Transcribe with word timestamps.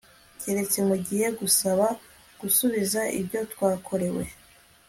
keretse 0.41 0.79
mu 0.89 0.95
gihe 1.05 1.25
gusaba 1.39 1.85
gusubiza 2.39 3.01
ibyo 3.19 3.39
rwakorewe 3.51 4.23